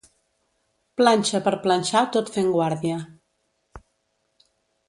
Planxa 1.01 1.41
per 1.49 1.53
planxar 1.67 2.03
tot 2.17 2.33
fent 2.39 2.51
guàrdia. 2.57 2.99